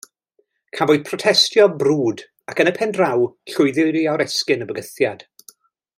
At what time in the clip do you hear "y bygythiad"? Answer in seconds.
4.67-5.27